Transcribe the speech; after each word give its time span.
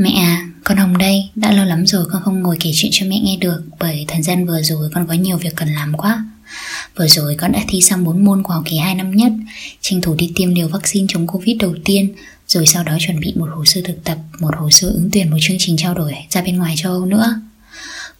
Mẹ 0.00 0.10
à, 0.10 0.48
con 0.64 0.78
Hồng 0.78 0.98
đây, 0.98 1.30
đã 1.34 1.52
lâu 1.52 1.64
lắm 1.64 1.86
rồi 1.86 2.04
con 2.12 2.22
không 2.22 2.42
ngồi 2.42 2.56
kể 2.60 2.70
chuyện 2.74 2.90
cho 2.94 3.06
mẹ 3.06 3.20
nghe 3.22 3.36
được 3.36 3.62
Bởi 3.80 4.04
thời 4.08 4.22
gian 4.22 4.46
vừa 4.46 4.62
rồi 4.62 4.90
con 4.94 5.06
có 5.06 5.14
nhiều 5.14 5.36
việc 5.36 5.56
cần 5.56 5.68
làm 5.68 5.92
quá. 5.96 6.24
Vừa 6.96 7.06
rồi 7.06 7.34
con 7.38 7.52
đã 7.52 7.60
thi 7.68 7.80
xong 7.80 8.04
4 8.04 8.24
môn 8.24 8.42
của 8.42 8.54
học 8.54 8.62
kỳ 8.66 8.78
2 8.78 8.94
năm 8.94 9.16
nhất 9.16 9.32
Tranh 9.80 10.00
thủ 10.00 10.14
đi 10.14 10.32
tiêm 10.34 10.54
liều 10.54 10.68
vaccine 10.68 11.06
chống 11.08 11.26
Covid 11.26 11.56
đầu 11.60 11.74
tiên 11.84 12.14
Rồi 12.46 12.66
sau 12.66 12.84
đó 12.84 12.92
chuẩn 13.00 13.20
bị 13.20 13.32
một 13.36 13.48
hồ 13.54 13.64
sơ 13.64 13.80
thực 13.84 14.04
tập 14.04 14.18
Một 14.38 14.56
hồ 14.56 14.70
sơ 14.70 14.88
ứng 14.88 15.08
tuyển 15.12 15.30
một 15.30 15.36
chương 15.40 15.56
trình 15.60 15.76
trao 15.76 15.94
đổi 15.94 16.14
ra 16.30 16.42
bên 16.42 16.56
ngoài 16.56 16.74
châu 16.76 16.92
Âu 16.92 17.06
nữa. 17.06 17.40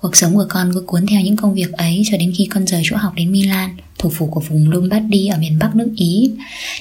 Cuộc 0.01 0.17
sống 0.17 0.35
của 0.35 0.47
con 0.49 0.75
cứ 0.75 0.81
cuốn 0.81 1.07
theo 1.07 1.21
những 1.21 1.37
công 1.37 1.55
việc 1.55 1.73
ấy 1.73 2.03
cho 2.11 2.17
đến 2.17 2.33
khi 2.37 2.47
con 2.51 2.67
rời 2.67 2.83
chỗ 2.85 2.97
học 2.97 3.13
đến 3.17 3.33
Milan, 3.33 3.77
thủ 3.99 4.11
phủ 4.11 4.27
của 4.27 4.41
vùng 4.41 4.71
Lombardy 4.71 5.27
ở 5.27 5.39
miền 5.39 5.59
Bắc 5.59 5.77
nước 5.77 5.93
Ý. 5.97 6.31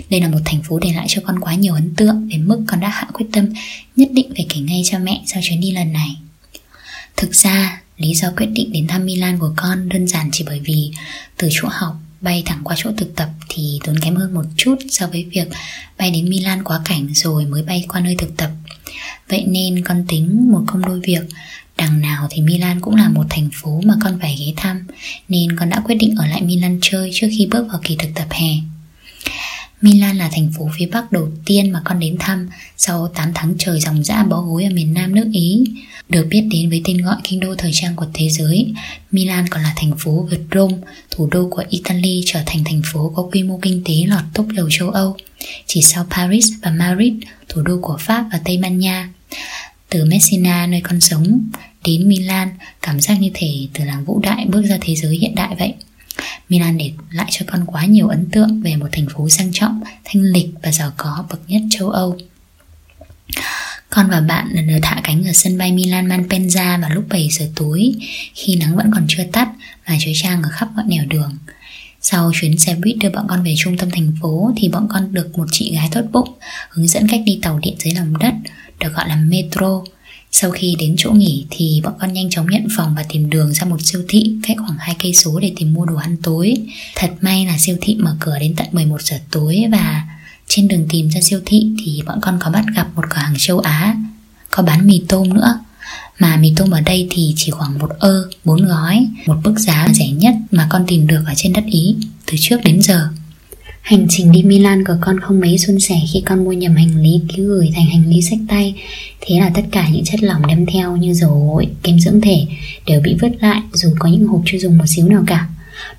Đây 0.10 0.22
là 0.22 0.28
một 0.30 0.40
thành 0.46 0.64
phố 0.64 0.80
để 0.80 0.94
lại 0.94 1.06
cho 1.10 1.22
con 1.26 1.40
quá 1.40 1.56
nhiều 1.56 1.74
ấn 1.74 1.96
tượng 1.96 2.28
đến 2.28 2.48
mức 2.48 2.64
con 2.68 2.80
đã 2.80 2.90
hạ 2.90 3.08
quyết 3.14 3.26
tâm 3.34 3.50
nhất 3.96 4.10
định 4.12 4.32
phải 4.36 4.46
kể 4.50 4.62
ngay 4.62 4.82
cho 4.86 5.00
mẹ 5.00 5.22
sau 5.26 5.42
chuyến 5.46 5.62
đi 5.62 5.72
lần 5.72 5.94
này. 5.94 6.10
Thực 7.18 7.36
ra, 7.36 7.82
lý 7.98 8.14
do 8.14 8.32
quyết 8.38 8.46
định 8.46 8.72
đến 8.72 8.88
thăm 8.88 9.06
Milan 9.06 9.40
của 9.40 9.54
con 9.56 9.90
đơn 9.90 10.08
giản 10.08 10.30
chỉ 10.32 10.44
bởi 10.48 10.60
vì 10.60 10.92
từ 11.38 11.48
chỗ 11.52 11.68
học 11.72 11.96
bay 12.22 12.44
thẳng 12.46 12.62
qua 12.64 12.76
chỗ 12.80 12.92
thực 12.98 13.16
tập 13.16 13.30
thì 13.50 13.80
tốn 13.84 14.00
kém 14.00 14.16
hơn 14.16 14.34
một 14.34 14.46
chút 14.58 14.76
so 14.90 15.08
với 15.08 15.24
việc 15.32 15.48
bay 15.98 16.12
đến 16.12 16.30
Milan 16.30 16.64
quá 16.64 16.82
cảnh 16.86 17.08
rồi 17.14 17.46
mới 17.46 17.64
bay 17.64 17.86
qua 17.88 18.02
nơi 18.02 18.16
thực 18.16 18.38
tập. 18.38 18.50
Vậy 19.30 19.44
nên 19.48 19.84
con 19.84 20.06
tính 20.08 20.52
một 20.52 20.62
công 20.68 20.86
đôi 20.86 21.00
việc 21.00 21.22
Đằng 21.80 22.02
nào 22.02 22.28
thì 22.30 22.42
Milan 22.42 22.82
cũng 22.82 22.96
là 22.96 23.10
một 23.10 23.26
thành 23.30 23.50
phố 23.54 23.82
mà 23.86 23.94
con 24.04 24.20
phải 24.22 24.36
ghé 24.40 24.54
thăm 24.58 24.88
Nên 25.28 25.56
con 25.56 25.70
đã 25.70 25.82
quyết 25.86 25.96
định 25.96 26.16
ở 26.18 26.28
lại 26.28 26.42
Milan 26.42 26.80
chơi 26.82 27.10
trước 27.14 27.28
khi 27.38 27.48
bước 27.52 27.68
vào 27.72 27.80
kỳ 27.84 27.96
thực 27.96 28.10
tập 28.16 28.28
hè 28.32 28.50
Milan 29.82 30.18
là 30.18 30.30
thành 30.34 30.52
phố 30.58 30.70
phía 30.78 30.86
Bắc 30.86 31.12
đầu 31.12 31.30
tiên 31.46 31.72
mà 31.72 31.82
con 31.86 32.00
đến 32.00 32.16
thăm 32.20 32.50
sau 32.78 33.08
8 33.08 33.32
tháng 33.36 33.54
trời 33.58 33.80
dòng 33.80 34.04
dã 34.04 34.24
bó 34.24 34.42
gối 34.42 34.64
ở 34.64 34.70
miền 34.70 34.94
Nam 34.94 35.16
nước 35.16 35.30
Ý. 35.34 35.64
Được 36.10 36.28
biết 36.30 36.42
đến 36.52 36.70
với 36.70 36.82
tên 36.86 36.98
gọi 36.98 37.16
kinh 37.24 37.40
đô 37.40 37.56
thời 37.56 37.72
trang 37.74 37.96
của 37.96 38.06
thế 38.14 38.30
giới, 38.30 38.74
Milan 39.12 39.48
còn 39.48 39.64
là 39.64 39.74
thành 39.76 39.92
phố 39.98 40.28
vượt 40.32 40.42
Rome, 40.52 40.78
thủ 41.12 41.28
đô 41.32 41.48
của 41.52 41.64
Italy 41.70 42.22
trở 42.26 42.44
thành 42.46 42.64
thành 42.64 42.82
phố 42.86 43.14
có 43.16 43.24
quy 43.32 43.44
mô 43.44 43.60
kinh 43.62 43.82
tế 43.86 43.94
lọt 44.08 44.24
top 44.34 44.48
đầu 44.48 44.68
châu 44.72 44.90
Âu, 44.90 45.18
chỉ 45.66 45.82
sau 45.82 46.06
Paris 46.10 46.48
và 46.62 46.72
Madrid, 46.72 47.14
thủ 47.50 47.62
đô 47.62 47.80
của 47.82 47.98
Pháp 48.00 48.26
và 48.32 48.42
Tây 48.46 48.58
Ban 48.58 48.80
Nha. 48.80 49.10
Từ 49.90 50.06
Messina 50.06 50.68
nơi 50.68 50.82
con 50.82 51.02
sống 51.02 51.50
đến 51.86 52.08
Milan 52.10 52.50
cảm 52.82 53.00
giác 53.00 53.22
như 53.22 53.30
thể 53.34 53.68
từ 53.74 53.84
làng 53.84 54.06
vũ 54.06 54.20
đại 54.20 54.46
bước 54.46 54.62
ra 54.66 54.78
thế 54.82 54.96
giới 54.96 55.18
hiện 55.18 55.36
đại 55.36 55.56
vậy. 55.60 55.74
Milan 56.50 56.78
để 56.78 56.92
lại 57.12 57.28
cho 57.32 57.46
con 57.52 57.66
quá 57.66 57.86
nhiều 57.86 58.08
ấn 58.08 58.30
tượng 58.32 58.62
về 58.62 58.76
một 58.76 58.88
thành 58.92 59.08
phố 59.10 59.30
sang 59.30 59.50
trọng, 59.54 59.82
thanh 60.04 60.24
lịch 60.24 60.48
và 60.64 60.72
giàu 60.72 60.92
có 60.98 61.26
bậc 61.30 61.50
nhất 61.50 61.62
châu 61.70 61.90
Âu. 61.90 62.18
Con 63.90 64.10
và 64.10 64.22
bạn 64.22 64.48
lần 64.52 64.68
lượt 64.68 64.80
hạ 64.84 65.02
cánh 65.04 65.24
ở 65.28 65.34
sân 65.34 65.58
bay 65.58 65.72
Milan 65.72 66.08
Malpensa 66.08 66.78
vào 66.78 66.90
lúc 66.90 67.06
7 67.10 67.28
giờ 67.32 67.50
tối 67.56 67.92
khi 68.34 68.56
nắng 68.56 68.76
vẫn 68.76 68.92
còn 68.94 69.06
chưa 69.08 69.24
tắt 69.32 69.50
và 69.88 69.96
trời 70.00 70.14
trang 70.16 70.44
ở 70.44 70.50
khắp 70.52 70.70
mọi 70.76 70.86
nẻo 70.88 71.06
đường. 71.06 71.38
Sau 72.02 72.32
chuyến 72.34 72.58
xe 72.58 72.76
buýt 72.76 72.98
đưa 72.98 73.10
bọn 73.10 73.26
con 73.30 73.44
về 73.44 73.54
trung 73.58 73.78
tâm 73.78 73.90
thành 73.92 74.12
phố 74.22 74.52
thì 74.58 74.70
bọn 74.70 74.88
con 74.90 75.14
được 75.14 75.38
một 75.38 75.48
chị 75.52 75.74
gái 75.76 75.90
tốt 75.92 76.02
bụng 76.12 76.34
hướng 76.70 76.88
dẫn 76.88 77.08
cách 77.08 77.22
đi 77.26 77.40
tàu 77.42 77.60
điện 77.60 77.76
dưới 77.80 77.94
lòng 77.94 78.18
đất 78.18 78.34
được 78.80 78.94
gọi 78.94 79.10
là 79.10 79.16
metro 79.16 79.82
sau 80.32 80.52
khi 80.52 80.76
đến 80.80 80.96
chỗ 80.98 81.12
nghỉ 81.12 81.46
thì 81.50 81.82
bọn 81.84 81.94
con 82.00 82.14
nhanh 82.14 82.30
chóng 82.30 82.48
nhận 82.50 82.68
phòng 82.78 82.96
và 82.96 83.06
tìm 83.10 83.30
đường 83.30 83.54
ra 83.54 83.66
một 83.66 83.78
siêu 83.82 84.02
thị 84.10 84.36
cách 84.48 84.58
khoảng 84.60 84.78
hai 84.80 84.96
cây 85.04 85.14
số 85.14 85.40
để 85.40 85.54
tìm 85.56 85.74
mua 85.74 85.86
đồ 85.86 85.96
ăn 85.96 86.18
tối. 86.24 86.54
Thật 86.96 87.12
may 87.22 87.46
là 87.46 87.58
siêu 87.58 87.78
thị 87.82 87.96
mở 88.00 88.16
cửa 88.20 88.40
đến 88.40 88.56
tận 88.56 88.68
11 88.72 89.02
giờ 89.02 89.20
tối 89.32 89.64
và 89.72 90.04
trên 90.48 90.68
đường 90.68 90.86
tìm 90.90 91.10
ra 91.10 91.22
siêu 91.22 91.40
thị 91.46 91.72
thì 91.84 92.02
bọn 92.06 92.20
con 92.22 92.38
có 92.40 92.52
bắt 92.52 92.66
gặp 92.76 92.88
một 92.96 93.04
cửa 93.10 93.18
hàng 93.18 93.36
châu 93.38 93.60
Á 93.60 93.96
có 94.50 94.64
bán 94.64 94.88
mì 94.88 95.02
tôm 95.08 95.34
nữa. 95.34 95.60
Mà 96.20 96.38
mì 96.38 96.54
tôm 96.56 96.72
ở 96.72 96.82
đây 96.82 97.08
thì 97.10 97.34
chỉ 97.38 97.52
khoảng 97.52 97.80
một 97.80 97.90
ơ, 98.00 98.30
bốn 98.46 98.66
gói, 98.66 99.08
một 99.26 99.36
mức 99.44 99.54
giá 99.58 99.88
rẻ 99.94 100.08
nhất 100.08 100.36
mà 100.52 100.68
con 100.70 100.84
tìm 100.88 101.08
được 101.08 101.24
ở 101.26 101.34
trên 101.36 101.54
đất 101.54 101.64
Ý 101.66 101.96
từ 102.26 102.38
trước 102.40 102.58
đến 102.64 102.82
giờ. 102.82 103.10
Hành 103.82 104.06
trình 104.10 104.32
đi 104.32 104.44
Milan 104.44 104.86
của 104.86 104.98
con 105.02 105.20
không 105.20 105.40
mấy 105.40 105.58
suôn 105.58 105.80
sẻ 105.80 105.96
khi 106.14 106.22
con 106.26 106.44
mua 106.44 106.52
nhầm 106.52 106.76
hành 106.76 107.02
lý 107.02 107.22
ký 107.28 107.44
gửi 107.44 107.72
thành 107.76 107.86
hành 107.86 108.10
lý 108.10 108.22
sách 108.22 108.40
tay. 108.48 108.76
Thế 109.22 109.40
là 109.40 109.52
tất 109.56 109.62
cả 109.72 109.90
những 109.90 110.04
chất 110.04 110.24
lỏng 110.24 110.48
đem 110.48 110.66
theo 110.66 110.98
như 110.98 111.14
dầu 111.14 111.52
gội, 111.54 111.68
kem 111.84 112.00
dưỡng 112.00 112.22
thể 112.22 112.46
đều 112.86 113.02
bị 113.02 113.16
vứt 113.22 113.32
lại 113.40 113.62
dù 113.74 113.90
có 114.00 114.10
những 114.10 114.28
hộp 114.28 114.42
chưa 114.46 114.58
dùng 114.58 114.78
một 114.78 114.86
xíu 114.88 115.08
nào 115.08 115.24
cả. 115.28 115.48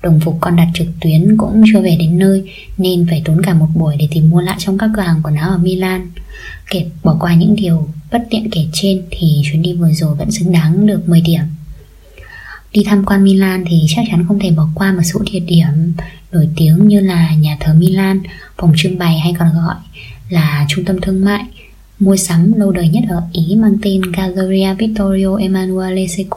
Đồng 0.01 0.19
phục 0.19 0.37
con 0.41 0.55
đặt 0.55 0.67
trực 0.73 0.87
tuyến 1.01 1.37
cũng 1.37 1.63
chưa 1.73 1.81
về 1.81 1.95
đến 1.99 2.19
nơi 2.19 2.43
Nên 2.77 3.05
phải 3.09 3.21
tốn 3.25 3.41
cả 3.41 3.53
một 3.53 3.67
buổi 3.75 3.95
để 3.99 4.07
tìm 4.11 4.29
mua 4.29 4.41
lại 4.41 4.55
trong 4.59 4.77
các 4.77 4.89
cửa 4.95 5.01
hàng 5.01 5.21
quần 5.23 5.35
áo 5.35 5.49
ở 5.49 5.57
Milan. 5.57 6.11
Kể 6.69 6.85
bỏ 7.03 7.17
qua 7.19 7.35
những 7.35 7.55
điều 7.55 7.87
bất 8.11 8.27
tiện 8.29 8.49
kể 8.51 8.65
trên 8.73 9.01
Thì 9.11 9.41
chuyến 9.43 9.61
đi 9.61 9.73
vừa 9.73 9.91
rồi 9.91 10.15
vẫn 10.15 10.31
xứng 10.31 10.51
đáng 10.51 10.87
được 10.87 11.09
10 11.09 11.21
điểm. 11.21 11.41
Đi 12.73 12.83
tham 12.85 13.05
quan 13.05 13.23
Milan 13.23 13.63
thì 13.67 13.85
chắc 13.87 14.05
chắn 14.11 14.25
không 14.27 14.39
thể 14.39 14.51
bỏ 14.51 14.67
qua 14.75 14.93
một 14.93 15.01
số 15.03 15.19
địa 15.31 15.39
điểm 15.39 15.93
nổi 16.31 16.49
tiếng 16.55 16.87
như 16.87 16.99
là 16.99 17.35
nhà 17.35 17.57
thờ 17.59 17.73
Milan, 17.77 18.19
phòng 18.57 18.73
trưng 18.77 18.97
bày 18.97 19.19
hay 19.19 19.33
còn 19.39 19.49
gọi 19.53 19.75
là 20.29 20.65
trung 20.69 20.85
tâm 20.85 21.01
thương 21.01 21.25
mại 21.25 21.43
mua 21.99 22.15
sắm 22.15 22.53
lâu 22.53 22.71
đời 22.71 22.89
nhất 22.89 23.03
ở 23.09 23.21
Ý 23.33 23.55
mang 23.55 23.77
tên 23.81 24.01
Galleria 24.01 24.73
Vittorio 24.73 25.35
Emanuele 25.35 26.05
II. 26.17 26.27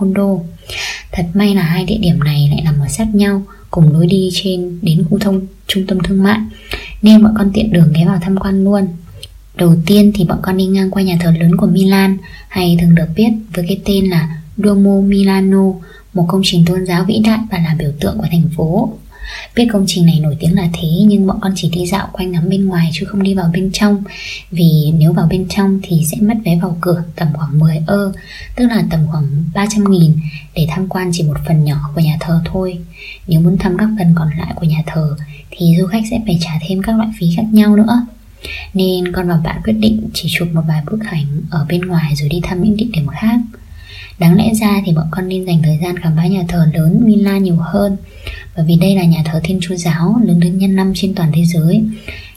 Thật 1.12 1.26
may 1.34 1.54
là 1.54 1.62
hai 1.62 1.84
địa 1.84 1.98
điểm 1.98 2.18
này 2.24 2.48
lại 2.50 2.60
nằm 2.64 2.74
ở 2.80 2.88
sát 2.88 3.14
nhau 3.14 3.42
cùng 3.70 3.92
lối 3.92 4.06
đi 4.06 4.28
trên 4.32 4.78
đến 4.82 5.04
khu 5.10 5.18
thông 5.18 5.40
trung 5.66 5.86
tâm 5.86 5.98
thương 6.04 6.22
mại 6.22 6.38
nên 7.02 7.22
bọn 7.22 7.34
con 7.38 7.50
tiện 7.54 7.72
đường 7.72 7.92
ghé 7.92 8.04
vào 8.04 8.18
tham 8.22 8.36
quan 8.36 8.64
luôn. 8.64 8.86
Đầu 9.56 9.76
tiên 9.86 10.12
thì 10.14 10.24
bọn 10.24 10.38
con 10.42 10.56
đi 10.56 10.66
ngang 10.66 10.90
qua 10.90 11.02
nhà 11.02 11.16
thờ 11.20 11.32
lớn 11.40 11.56
của 11.56 11.66
Milan 11.66 12.16
hay 12.48 12.76
thường 12.80 12.94
được 12.94 13.06
biết 13.16 13.30
với 13.54 13.64
cái 13.68 13.80
tên 13.84 14.04
là 14.10 14.40
Duomo 14.56 15.00
Milano, 15.00 15.72
một 16.14 16.24
công 16.28 16.40
trình 16.44 16.64
tôn 16.66 16.86
giáo 16.86 17.04
vĩ 17.04 17.18
đại 17.24 17.38
và 17.50 17.58
là 17.58 17.76
biểu 17.78 17.92
tượng 18.00 18.18
của 18.18 18.26
thành 18.30 18.48
phố. 18.56 18.92
Biết 19.56 19.68
công 19.72 19.84
trình 19.86 20.06
này 20.06 20.20
nổi 20.20 20.36
tiếng 20.40 20.54
là 20.54 20.68
thế, 20.72 20.88
nhưng 21.06 21.26
bọn 21.26 21.38
con 21.40 21.52
chỉ 21.56 21.70
đi 21.70 21.86
dạo 21.86 22.08
quanh 22.12 22.32
ngắm 22.32 22.48
bên 22.48 22.66
ngoài 22.66 22.90
chứ 22.92 23.06
không 23.06 23.22
đi 23.22 23.34
vào 23.34 23.50
bên 23.52 23.70
trong. 23.72 24.02
Vì 24.50 24.92
nếu 24.98 25.12
vào 25.12 25.26
bên 25.30 25.46
trong 25.48 25.80
thì 25.82 26.04
sẽ 26.04 26.16
mất 26.20 26.34
vé 26.44 26.58
vào 26.62 26.76
cửa 26.80 27.02
tầm 27.16 27.28
khoảng 27.34 27.58
10 27.58 27.80
ơ, 27.86 28.12
Tức 28.56 28.66
là 28.66 28.84
tầm 28.90 29.00
khoảng 29.10 29.44
300 29.54 29.84
nghìn 29.90 30.16
để 30.54 30.66
tham 30.70 30.88
quan 30.88 31.10
chỉ 31.12 31.22
một 31.22 31.36
phần 31.46 31.64
nhỏ 31.64 31.90
của 31.94 32.00
nhà 32.00 32.16
thờ 32.20 32.40
thôi. 32.44 32.78
Nếu 33.26 33.40
muốn 33.40 33.58
thăm 33.58 33.78
các 33.78 33.88
phần 33.98 34.12
còn 34.14 34.28
lại 34.38 34.52
của 34.54 34.66
nhà 34.66 34.82
thờ 34.86 35.16
thì 35.50 35.76
du 35.78 35.86
khách 35.86 36.02
sẽ 36.10 36.20
phải 36.26 36.38
trả 36.40 36.50
thêm 36.68 36.82
các 36.82 36.96
loại 36.96 37.08
phí 37.18 37.26
khác 37.36 37.46
nhau 37.52 37.76
nữa. 37.76 38.06
Nên 38.74 39.12
con 39.12 39.28
và 39.28 39.36
bạn 39.36 39.60
quyết 39.64 39.72
định 39.72 40.08
chỉ 40.14 40.28
chụp 40.30 40.48
một 40.52 40.62
vài 40.68 40.82
bức 40.90 41.00
ảnh 41.06 41.26
ở 41.50 41.66
bên 41.68 41.80
ngoài 41.80 42.14
rồi 42.16 42.28
đi 42.28 42.40
thăm 42.42 42.62
những 42.62 42.76
địa 42.76 42.88
điểm 42.92 43.06
khác. 43.06 43.36
Đáng 44.18 44.36
lẽ 44.36 44.54
ra 44.54 44.82
thì 44.86 44.92
bọn 44.92 45.06
con 45.10 45.28
nên 45.28 45.44
dành 45.44 45.62
thời 45.62 45.78
gian 45.82 45.98
khám 45.98 46.16
phá 46.16 46.26
nhà 46.26 46.44
thờ 46.48 46.66
lớn 46.74 47.00
Milan 47.04 47.42
nhiều 47.42 47.56
hơn 47.56 47.96
Bởi 48.56 48.66
vì 48.66 48.76
đây 48.76 48.96
là 48.96 49.04
nhà 49.04 49.22
thờ 49.24 49.40
Thiên 49.44 49.58
Chúa 49.62 49.74
Giáo 49.74 50.20
lớn 50.24 50.40
thứ 50.40 50.48
nhân 50.48 50.76
năm 50.76 50.92
trên 50.94 51.14
toàn 51.14 51.32
thế 51.34 51.44
giới 51.44 51.84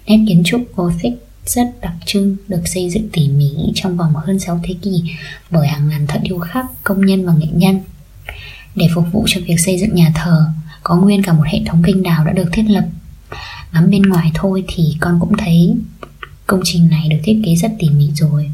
Nét 0.08 0.18
kiến 0.28 0.42
trúc 0.46 0.62
Gothic 0.76 1.14
rất 1.50 1.82
đặc 1.82 1.94
trưng 2.06 2.36
được 2.48 2.62
xây 2.66 2.90
dựng 2.90 3.10
tỉ 3.14 3.28
mỉ 3.28 3.52
trong 3.76 3.98
vòng 3.98 4.14
hơn 4.16 4.40
6 4.40 4.60
thế 4.64 4.76
kỷ 4.82 5.04
bởi 5.52 5.68
hàng 5.68 5.90
ngàn 5.90 6.08
thợ 6.08 6.20
điêu 6.24 6.40
khắc, 6.40 6.66
công 6.84 7.06
nhân 7.06 7.26
và 7.26 7.34
nghệ 7.34 7.48
nhân. 7.52 7.80
Để 8.76 8.88
phục 8.96 9.06
vụ 9.12 9.26
cho 9.28 9.42
việc 9.48 9.60
xây 9.60 9.80
dựng 9.80 9.96
nhà 9.96 10.12
thờ, 10.16 10.50
có 10.84 10.96
nguyên 10.96 11.24
cả 11.24 11.34
một 11.34 11.44
hệ 11.46 11.60
thống 11.66 11.84
kênh 11.84 12.04
đào 12.04 12.26
đã 12.26 12.32
được 12.32 12.50
thiết 12.54 12.64
lập. 12.70 12.86
Ngắm 13.74 13.90
bên 13.90 14.02
ngoài 14.02 14.32
thôi 14.34 14.64
thì 14.68 14.96
con 15.00 15.20
cũng 15.20 15.38
thấy 15.38 15.76
công 16.47 16.62
trình 16.63 16.90
này 16.90 17.08
được 17.09 17.18
thiết 17.24 17.41
kế 17.46 17.56
rất 17.56 17.72
tỉ 17.80 17.90
mỉ 17.90 18.08
rồi. 18.16 18.52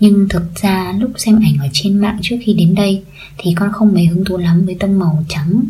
Nhưng 0.00 0.28
thực 0.28 0.54
ra 0.54 0.92
lúc 0.98 1.10
xem 1.16 1.40
ảnh 1.44 1.56
ở 1.60 1.68
trên 1.72 1.98
mạng 1.98 2.18
trước 2.22 2.36
khi 2.44 2.54
đến 2.54 2.74
đây, 2.74 3.02
Thì 3.38 3.54
con 3.54 3.72
không 3.72 3.94
mấy 3.94 4.06
hứng 4.06 4.24
thú 4.24 4.36
lắm 4.36 4.66
với 4.66 4.76
tông 4.80 4.98
màu 4.98 5.24
trắng. 5.28 5.64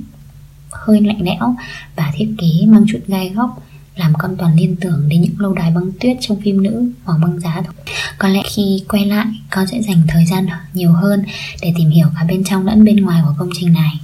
Hơi 0.70 1.00
lạnh 1.00 1.22
lẽo 1.22 1.56
Và 1.96 2.12
thiết 2.16 2.34
kế 2.38 2.66
mang 2.66 2.84
chút 2.88 2.98
gai 3.06 3.28
góc, 3.28 3.62
làm 3.96 4.12
con 4.18 4.36
toàn 4.38 4.56
liên 4.56 4.76
tưởng 4.80 5.08
đến 5.08 5.22
những 5.22 5.40
lâu 5.40 5.54
đài 5.54 5.70
băng 5.70 5.92
tuyết 6.00 6.16
trong 6.20 6.40
phim 6.40 6.62
nữ 6.62 6.90
Hoàng 7.04 7.20
băng 7.20 7.40
giá 7.40 7.62
thôi. 7.64 7.74
Có 8.18 8.28
lẽ 8.28 8.42
khi 8.54 8.82
quay 8.88 9.06
lại, 9.06 9.26
con 9.50 9.66
sẽ 9.66 9.82
dành 9.82 10.02
thời 10.08 10.26
gian 10.26 10.46
nhiều 10.74 10.92
hơn 10.92 11.24
để 11.62 11.72
tìm 11.78 11.90
hiểu 11.90 12.06
cả 12.14 12.24
bên 12.28 12.44
trong 12.44 12.66
lẫn 12.66 12.84
bên 12.84 12.96
ngoài 12.96 13.22
của 13.24 13.34
công 13.38 13.50
trình 13.54 13.72
này 13.72 14.00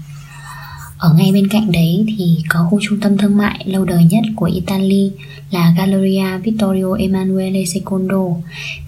ở 1.03 1.15
ngay 1.15 1.33
bên 1.33 1.49
cạnh 1.49 1.73
đấy 1.73 2.05
thì 2.09 2.39
có 2.49 2.67
khu 2.71 2.81
trung 2.83 3.01
tâm 3.01 3.19
thương 3.19 3.37
mại 3.37 3.65
lâu 3.65 3.85
đời 3.85 4.05
nhất 4.05 4.25
của 4.37 4.47
Italy 4.47 5.11
là 5.51 5.75
Galleria 5.77 6.39
Vittorio 6.45 6.95
Emanuele 6.99 7.59
II. 7.59 7.83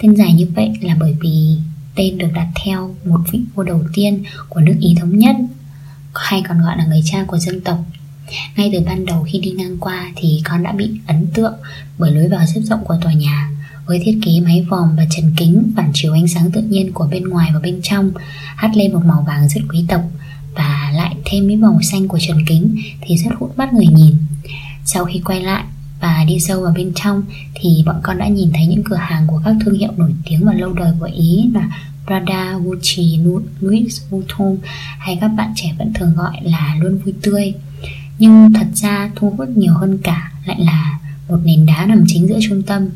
Tên 0.02 0.16
dài 0.16 0.32
như 0.32 0.46
vậy 0.56 0.72
là 0.80 0.96
bởi 1.00 1.16
vì 1.20 1.56
tên 1.94 2.18
được 2.18 2.28
đặt 2.34 2.48
theo 2.64 2.94
một 3.04 3.20
vị 3.32 3.40
vua 3.54 3.62
đầu 3.62 3.84
tiên 3.94 4.22
của 4.48 4.60
nước 4.60 4.74
Ý 4.80 4.94
thống 5.00 5.18
nhất, 5.18 5.36
hay 6.14 6.42
còn 6.48 6.62
gọi 6.62 6.76
là 6.78 6.86
người 6.86 7.02
cha 7.04 7.24
của 7.26 7.38
dân 7.38 7.60
tộc. 7.60 7.78
Ngay 8.56 8.70
từ 8.72 8.80
ban 8.86 9.06
đầu 9.06 9.26
khi 9.32 9.38
đi 9.38 9.50
ngang 9.50 9.76
qua 9.80 10.12
thì 10.16 10.40
con 10.44 10.62
đã 10.62 10.72
bị 10.72 10.90
ấn 11.06 11.26
tượng 11.34 11.54
bởi 11.98 12.10
lối 12.10 12.28
vào 12.28 12.46
rất 12.54 12.60
rộng 12.64 12.84
của 12.84 12.96
tòa 13.02 13.12
nhà, 13.12 13.50
với 13.86 14.00
thiết 14.04 14.18
kế 14.24 14.40
máy 14.40 14.66
vòm 14.70 14.96
và 14.96 15.06
trần 15.10 15.32
kính 15.36 15.72
phản 15.76 15.90
chiếu 15.94 16.12
ánh 16.12 16.28
sáng 16.28 16.50
tự 16.50 16.62
nhiên 16.62 16.92
của 16.92 17.08
bên 17.10 17.24
ngoài 17.24 17.50
và 17.54 17.60
bên 17.60 17.80
trong 17.82 18.12
hắt 18.56 18.76
lên 18.76 18.92
một 18.92 19.02
màu 19.06 19.24
vàng 19.26 19.48
rất 19.48 19.60
quý 19.68 19.84
tộc 19.88 20.02
và 20.54 20.90
lại 20.94 21.16
thêm 21.24 21.48
cái 21.48 21.56
vòng 21.56 21.82
xanh 21.82 22.08
của 22.08 22.18
trần 22.20 22.44
kính 22.46 22.76
thì 23.00 23.16
rất 23.16 23.30
hút 23.38 23.58
mắt 23.58 23.72
người 23.72 23.86
nhìn. 23.86 24.16
Sau 24.84 25.04
khi 25.04 25.20
quay 25.24 25.40
lại 25.40 25.64
và 26.00 26.24
đi 26.28 26.40
sâu 26.40 26.62
vào 26.62 26.72
bên 26.76 26.92
trong 26.94 27.22
thì 27.54 27.82
bọn 27.86 27.96
con 28.02 28.18
đã 28.18 28.28
nhìn 28.28 28.50
thấy 28.54 28.66
những 28.66 28.84
cửa 28.84 28.96
hàng 28.96 29.26
của 29.26 29.40
các 29.44 29.56
thương 29.64 29.78
hiệu 29.78 29.92
nổi 29.96 30.14
tiếng 30.24 30.44
và 30.44 30.52
lâu 30.52 30.72
đời 30.72 30.92
của 31.00 31.10
Ý 31.14 31.50
là 31.54 31.70
Prada, 32.06 32.58
Gucci, 32.58 33.18
Louis 33.60 34.02
Vuitton 34.10 34.56
hay 34.98 35.18
các 35.20 35.28
bạn 35.28 35.52
trẻ 35.56 35.74
vẫn 35.78 35.92
thường 35.94 36.14
gọi 36.16 36.36
là 36.42 36.76
luôn 36.80 36.98
vui 36.98 37.14
tươi. 37.22 37.54
Nhưng 38.18 38.52
thật 38.52 38.66
ra 38.74 39.10
thu 39.16 39.34
hút 39.38 39.48
nhiều 39.48 39.74
hơn 39.74 39.98
cả 40.02 40.32
lại 40.44 40.60
là 40.60 40.98
một 41.28 41.38
nền 41.44 41.66
đá 41.66 41.86
nằm 41.86 42.04
chính 42.06 42.28
giữa 42.28 42.38
trung 42.48 42.62
tâm. 42.62 42.88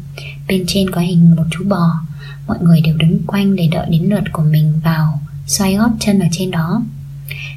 Bên 0.48 0.64
trên 0.66 0.90
có 0.90 1.00
hình 1.00 1.36
một 1.36 1.44
chú 1.50 1.64
bò. 1.64 2.00
Mọi 2.46 2.58
người 2.62 2.80
đều 2.80 2.96
đứng 2.96 3.26
quanh 3.26 3.56
để 3.56 3.68
đợi 3.72 3.86
đến 3.90 4.02
lượt 4.02 4.24
của 4.32 4.42
mình 4.42 4.72
vào 4.84 5.20
xoay 5.46 5.74
gót 5.74 5.90
chân 6.00 6.18
ở 6.18 6.26
trên 6.32 6.50
đó 6.50 6.82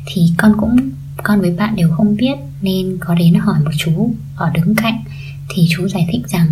thì 0.06 0.32
con 0.38 0.54
cũng 0.60 0.92
con 1.24 1.42
với 1.42 1.52
bạn 1.52 1.76
đều 1.76 1.90
không 1.92 2.16
biết 2.16 2.36
nên 2.62 2.98
có 3.00 3.16
đến 3.16 3.34
hỏi 3.34 3.60
một 3.64 3.72
chú 3.78 4.14
ở 4.36 4.52
đứng 4.54 4.76
cạnh. 4.76 5.04
Thì 5.50 5.68
chú 5.70 5.88
giải 5.88 6.08
thích 6.12 6.22
rằng 6.30 6.48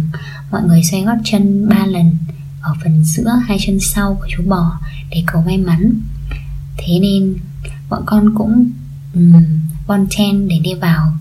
mọi 0.51 0.61
người 0.63 0.83
xoay 0.83 1.03
gót 1.03 1.17
chân 1.23 1.69
ba 1.69 1.85
lần 1.85 2.17
ở 2.61 2.73
phần 2.83 3.03
giữa 3.05 3.31
hai 3.47 3.57
chân 3.65 3.79
sau 3.79 4.17
của 4.19 4.27
chú 4.29 4.43
bò 4.47 4.79
để 5.11 5.23
cầu 5.27 5.43
may 5.45 5.57
mắn. 5.57 5.93
Thế 6.77 6.99
nên 7.01 7.35
bọn 7.89 8.03
con 8.05 8.35
cũng 8.35 8.69
um, 9.13 9.59
bon 9.87 10.07
chen 10.09 10.47
để 10.47 10.59
đi 10.59 10.73
vào 10.73 11.13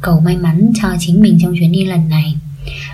cầu 0.00 0.20
may 0.20 0.36
mắn 0.36 0.72
cho 0.74 0.88
chính 1.00 1.22
mình 1.22 1.38
trong 1.42 1.54
chuyến 1.58 1.72
đi 1.72 1.84
lần 1.84 2.08
này. 2.08 2.36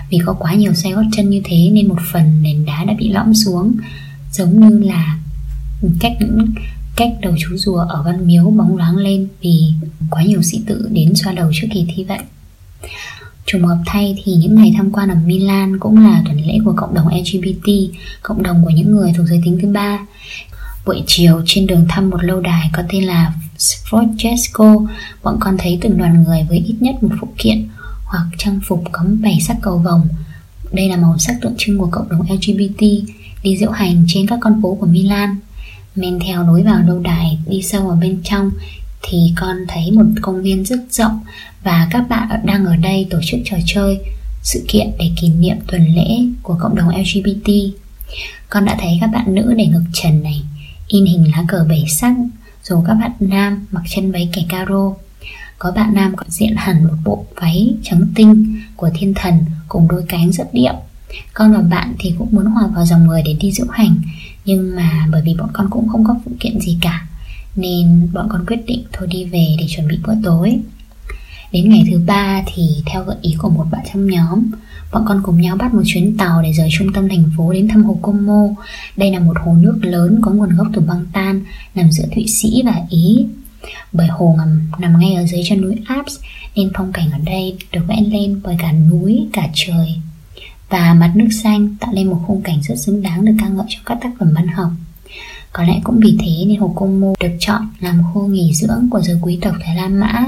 Vì 0.09 0.19
có 0.25 0.33
quá 0.33 0.53
nhiều 0.53 0.73
xoay 0.73 0.93
gót 0.93 1.03
chân 1.11 1.29
như 1.29 1.41
thế 1.43 1.69
nên 1.73 1.87
một 1.87 1.99
phần 2.11 2.41
nền 2.41 2.65
đá 2.65 2.83
đã 2.83 2.93
bị 2.99 3.09
lõm 3.09 3.33
xuống 3.33 3.73
giống 4.31 4.69
như 4.69 4.87
là 4.87 5.17
cách 5.99 6.13
những 6.19 6.45
cách 6.99 7.11
đầu 7.21 7.33
chú 7.39 7.57
rùa 7.57 7.77
ở 7.77 8.03
văn 8.03 8.27
miếu 8.27 8.43
bóng 8.43 8.77
loáng 8.77 8.97
lên 8.97 9.27
vì 9.41 9.73
quá 10.09 10.23
nhiều 10.23 10.41
sĩ 10.41 10.61
tử 10.67 10.89
đến 10.91 11.15
xoa 11.15 11.33
đầu 11.33 11.51
trước 11.53 11.67
kỳ 11.73 11.85
thi 11.95 12.03
vậy 12.03 12.19
Trùng 13.45 13.63
hợp 13.63 13.77
thay 13.85 14.15
thì 14.23 14.33
những 14.33 14.55
ngày 14.55 14.73
tham 14.77 14.91
quan 14.91 15.09
ở 15.09 15.15
Milan 15.25 15.79
cũng 15.79 16.03
là 16.03 16.21
tuần 16.25 16.37
lễ 16.47 16.57
của 16.65 16.73
cộng 16.77 16.93
đồng 16.93 17.07
LGBT, 17.07 17.71
cộng 18.21 18.43
đồng 18.43 18.61
của 18.63 18.69
những 18.69 18.91
người 18.91 19.13
thuộc 19.17 19.27
giới 19.27 19.41
tính 19.45 19.59
thứ 19.61 19.67
ba. 19.67 19.99
Buổi 20.85 21.03
chiều 21.07 21.41
trên 21.45 21.67
đường 21.67 21.85
thăm 21.89 22.09
một 22.09 22.23
lâu 22.23 22.39
đài 22.39 22.69
có 22.73 22.83
tên 22.89 23.03
là 23.03 23.33
Francesco, 23.57 24.87
bọn 25.23 25.37
con 25.39 25.57
thấy 25.57 25.77
từng 25.81 25.97
đoàn 25.97 26.23
người 26.23 26.45
với 26.49 26.57
ít 26.57 26.75
nhất 26.79 27.03
một 27.03 27.15
phụ 27.21 27.27
kiện 27.37 27.67
hoặc 28.05 28.25
trang 28.37 28.59
phục 28.67 28.83
có 28.91 29.05
bảy 29.23 29.39
sắc 29.39 29.57
cầu 29.61 29.77
vồng. 29.77 30.07
Đây 30.71 30.89
là 30.89 30.97
màu 30.97 31.17
sắc 31.17 31.35
tượng 31.41 31.55
trưng 31.57 31.77
của 31.77 31.89
cộng 31.91 32.09
đồng 32.09 32.21
LGBT 32.21 32.81
đi 33.43 33.57
diễu 33.57 33.71
hành 33.71 34.03
trên 34.07 34.27
các 34.27 34.39
con 34.41 34.61
phố 34.61 34.77
của 34.79 34.87
Milan. 34.87 35.35
Men 35.99 36.19
theo 36.19 36.47
lối 36.47 36.63
vào 36.63 36.81
lâu 36.81 36.99
đài 36.99 37.37
đi 37.47 37.61
sâu 37.61 37.89
ở 37.89 37.95
bên 37.95 38.21
trong 38.23 38.51
thì 39.01 39.33
con 39.35 39.57
thấy 39.67 39.91
một 39.91 40.05
công 40.21 40.41
viên 40.41 40.65
rất 40.65 40.79
rộng 40.89 41.19
và 41.63 41.87
các 41.91 42.09
bạn 42.09 42.41
đang 42.43 42.65
ở 42.65 42.75
đây 42.75 43.07
tổ 43.09 43.19
chức 43.25 43.39
trò 43.45 43.57
chơi 43.65 43.99
sự 44.43 44.65
kiện 44.67 44.91
để 44.99 45.11
kỷ 45.21 45.29
niệm 45.29 45.57
tuần 45.67 45.95
lễ 45.95 46.07
của 46.43 46.55
cộng 46.59 46.75
đồng 46.75 46.89
LGBT. 46.89 47.51
Con 48.49 48.65
đã 48.65 48.77
thấy 48.79 48.97
các 49.01 49.07
bạn 49.07 49.35
nữ 49.35 49.53
để 49.57 49.65
ngực 49.65 49.83
trần 49.93 50.23
này, 50.23 50.41
in 50.87 51.05
hình 51.05 51.31
lá 51.31 51.43
cờ 51.47 51.65
bảy 51.69 51.85
sắc, 51.87 52.15
rồi 52.63 52.83
các 52.87 52.93
bạn 52.93 53.11
nam 53.19 53.65
mặc 53.71 53.81
chân 53.89 54.11
váy 54.11 54.29
kẻ 54.33 54.45
caro. 54.49 54.93
Có 55.59 55.71
bạn 55.71 55.93
nam 55.93 56.15
còn 56.15 56.29
diện 56.29 56.55
hẳn 56.57 56.87
một 56.87 56.95
bộ 57.03 57.25
váy 57.35 57.73
trắng 57.83 58.07
tinh 58.15 58.61
của 58.75 58.89
thiên 58.93 59.13
thần 59.13 59.45
cùng 59.67 59.87
đôi 59.87 60.03
cánh 60.07 60.31
rất 60.31 60.53
điệu. 60.53 60.73
Con 61.33 61.53
và 61.53 61.61
bạn 61.61 61.93
thì 61.99 62.13
cũng 62.17 62.27
muốn 62.31 62.45
hòa 62.45 62.67
vào 62.67 62.85
dòng 62.85 63.07
người 63.07 63.21
để 63.25 63.33
đi 63.33 63.51
diễu 63.51 63.67
hành 63.69 63.95
nhưng 64.49 64.75
mà 64.75 65.07
bởi 65.11 65.21
vì 65.21 65.33
bọn 65.33 65.49
con 65.53 65.69
cũng 65.69 65.87
không 65.87 66.03
có 66.03 66.15
phụ 66.25 66.31
kiện 66.39 66.59
gì 66.59 66.77
cả 66.81 67.07
Nên 67.55 68.09
bọn 68.13 68.27
con 68.29 68.45
quyết 68.45 68.65
định 68.67 68.83
thôi 68.93 69.07
đi 69.11 69.25
về 69.25 69.55
để 69.59 69.65
chuẩn 69.69 69.87
bị 69.87 69.97
bữa 70.07 70.13
tối. 70.23 70.59
Đến 71.51 71.69
ngày 71.69 71.83
thứ 71.91 71.99
ba 72.07 72.43
thì 72.53 72.63
theo 72.85 73.03
gợi 73.03 73.15
ý 73.21 73.35
của 73.37 73.49
một 73.49 73.65
bạn 73.71 73.81
trong 73.93 74.07
nhóm 74.07 74.51
Bọn 74.91 75.05
con 75.07 75.21
cùng 75.23 75.41
nhau 75.41 75.55
bắt 75.55 75.73
một 75.73 75.81
chuyến 75.85 76.17
tàu 76.17 76.41
để 76.41 76.51
rời 76.53 76.69
trung 76.71 76.93
tâm 76.93 77.09
thành 77.09 77.23
phố 77.37 77.53
đến 77.53 77.67
thăm 77.67 77.83
hồ 77.83 77.99
Como 78.01 78.47
Đây 78.97 79.11
là 79.11 79.19
một 79.19 79.37
hồ 79.45 79.53
nước 79.53 79.79
lớn 79.81 80.19
có 80.21 80.31
nguồn 80.31 80.55
gốc 80.55 80.67
từ 80.73 80.81
băng 80.81 81.05
tan 81.13 81.41
Nằm 81.75 81.91
giữa 81.91 82.05
Thụy 82.15 82.27
Sĩ 82.27 82.61
và 82.65 82.81
Ý. 82.89 83.25
Bởi 83.91 84.07
hồ 84.07 84.35
nằm, 84.37 84.61
nằm 84.79 84.99
ngay 84.99 85.13
ở 85.13 85.25
dưới 85.25 85.41
chân 85.45 85.61
núi 85.61 85.75
Alps 85.85 86.19
Nên 86.55 86.71
phong 86.73 86.93
cảnh 86.93 87.11
ở 87.11 87.17
đây 87.25 87.57
được 87.71 87.81
vẽ 87.87 88.01
lên 88.01 88.39
bởi 88.43 88.55
cả 88.59 88.71
núi, 88.71 89.27
cả 89.33 89.47
trời. 89.53 89.95
Và 90.69 90.93
mặt 90.93 91.11
nước 91.15 91.29
xanh 91.43 91.75
tạo 91.79 91.93
nên 91.93 92.09
một 92.09 92.21
khung 92.27 92.41
cảnh 92.41 92.59
rất 92.63 92.75
xứng 92.75 93.01
đáng 93.01 93.25
được 93.25 93.33
ca 93.39 93.47
ngợi 93.47 93.65
trong 93.69 93.83
các 93.85 93.97
tác 94.01 94.09
phẩm 94.19 94.31
văn 94.35 94.47
học 94.47 94.71
có 95.53 95.63
lẽ 95.63 95.79
cũng 95.83 95.99
vì 95.99 96.17
thế 96.19 96.45
nên 96.47 96.59
Hồ 96.59 96.73
Công 96.75 97.01
Mô 97.01 97.13
được 97.19 97.37
chọn 97.39 97.67
làm 97.79 98.01
khu 98.13 98.27
nghỉ 98.27 98.53
dưỡng 98.53 98.89
của 98.91 99.01
giới 99.01 99.17
quý 99.21 99.39
tộc 99.41 99.55
Thái 99.63 99.75
Lan 99.75 99.99
Mã. 99.99 100.25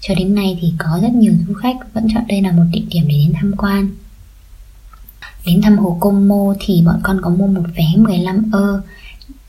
Cho 0.00 0.14
đến 0.14 0.34
nay 0.34 0.58
thì 0.60 0.72
có 0.78 0.98
rất 1.02 1.12
nhiều 1.12 1.32
du 1.48 1.54
khách 1.54 1.76
vẫn 1.94 2.08
chọn 2.14 2.22
đây 2.28 2.42
là 2.42 2.52
một 2.52 2.62
địa 2.72 2.82
điểm 2.88 3.04
để 3.08 3.14
đến 3.14 3.32
tham 3.34 3.52
quan. 3.58 3.88
Đến 5.46 5.62
thăm 5.62 5.78
Hồ 5.78 5.96
Công 6.00 6.28
Mô 6.28 6.54
thì 6.60 6.82
bọn 6.86 7.00
con 7.02 7.20
có 7.22 7.30
mua 7.30 7.46
một 7.46 7.64
vé 7.76 7.86
15 7.96 8.50
ơ 8.52 8.82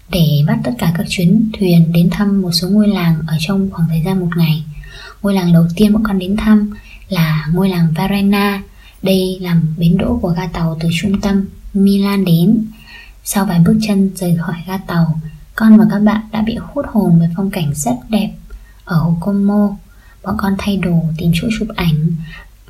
để 0.09 0.43
bắt 0.47 0.57
tất 0.63 0.71
cả 0.77 0.93
các 0.97 1.05
chuyến 1.09 1.51
thuyền 1.59 1.91
đến 1.93 2.09
thăm 2.09 2.41
một 2.41 2.51
số 2.51 2.69
ngôi 2.69 2.87
làng 2.87 3.15
ở 3.27 3.35
trong 3.39 3.69
khoảng 3.71 3.89
thời 3.89 4.01
gian 4.05 4.19
một 4.19 4.37
ngày. 4.37 4.63
Ngôi 5.21 5.33
làng 5.33 5.53
đầu 5.53 5.67
tiên 5.75 5.93
bọn 5.93 6.03
con 6.03 6.19
đến 6.19 6.35
thăm 6.37 6.71
là 7.09 7.47
ngôi 7.53 7.69
làng 7.69 7.93
Varena. 7.95 8.61
Đây 9.01 9.37
là 9.41 9.57
bến 9.77 9.97
đỗ 9.97 10.19
của 10.21 10.29
ga 10.29 10.47
tàu 10.47 10.77
từ 10.79 10.89
trung 11.01 11.21
tâm 11.21 11.45
Milan 11.73 12.25
đến. 12.25 12.65
Sau 13.23 13.45
vài 13.45 13.59
bước 13.65 13.79
chân 13.87 14.11
rời 14.15 14.37
khỏi 14.37 14.55
ga 14.67 14.77
tàu 14.77 15.19
Con 15.55 15.77
và 15.77 15.85
các 15.91 15.99
bạn 15.99 16.21
đã 16.31 16.41
bị 16.41 16.57
hút 16.61 16.85
hồn 16.91 17.19
với 17.19 17.29
phong 17.35 17.51
cảnh 17.51 17.73
rất 17.75 17.95
đẹp 18.09 18.31
Ở 18.85 18.97
hồ 18.97 19.17
Como. 19.21 19.69
Bọn 20.23 20.35
con 20.37 20.55
thay 20.57 20.77
đồ 20.77 21.03
tìm 21.17 21.31
chỗ 21.33 21.47
chụp 21.59 21.67
ảnh 21.75 22.11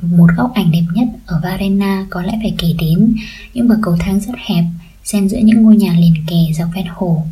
Một 0.02 0.30
góc 0.38 0.52
ảnh 0.54 0.72
đẹp 0.72 0.84
nhất 0.94 1.08
ở 1.26 1.40
Varena 1.44 2.06
có 2.10 2.22
lẽ 2.22 2.40
phải 2.42 2.56
kể 2.58 2.74
đến. 2.80 3.16
Những 3.54 3.68
bậc 3.68 3.78
cầu 3.82 3.98
thang 4.00 4.20
rất 4.20 4.34
hẹp 4.46 4.64
xen 5.04 5.30
giữa 5.30 5.38
những 5.44 5.64
ngôi 5.64 5.76
nhà 5.76 5.94
liền 5.94 6.14
kề 6.28 6.54
dọc 6.54 6.68
ven 6.76 6.86
hồ. 6.90 7.26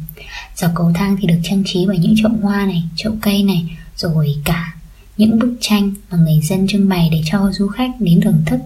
Dọc 0.55 0.71
cầu 0.75 0.91
thang 0.95 1.17
thì 1.19 1.27
được 1.27 1.39
trang 1.43 1.63
trí 1.65 1.85
bởi 1.87 1.97
những 1.97 2.13
chậu 2.17 2.31
hoa 2.41 2.65
này, 2.65 2.83
chậu 2.95 3.13
cây 3.21 3.43
này 3.43 3.77
Rồi 3.95 4.35
cả 4.45 4.73
những 5.17 5.39
bức 5.39 5.57
tranh 5.61 5.93
mà 6.11 6.17
người 6.17 6.39
dân 6.43 6.67
trưng 6.67 6.89
bày 6.89 7.09
để 7.11 7.21
cho 7.25 7.51
du 7.51 7.67
khách 7.67 7.91
đến 7.99 8.21
thưởng 8.21 8.43
thức 8.45 8.59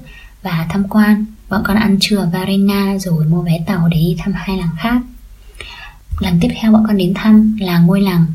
và 0.44 0.66
tham 0.69 0.84
quan 0.90 1.25
Bọn 1.50 1.62
con 1.66 1.78
ăn 1.78 1.98
trưa 2.00 2.18
ở 2.18 2.30
Varena 2.34 2.98
rồi 3.00 3.25
mua 3.25 3.42
vé 3.42 3.63
tàu 3.68 3.88
để 3.88 3.98
đi 3.98 4.16
thăm 4.19 4.34
hai 4.36 4.57
làng 4.57 4.75
khác 4.78 5.01
Làng 6.19 6.38
tiếp 6.42 6.48
theo 6.62 6.72
bọn 6.72 6.84
con 6.88 6.98
đến 6.98 7.13
thăm 7.13 7.57
là 7.60 7.80
ngôi 7.80 8.01
làng 8.01 8.25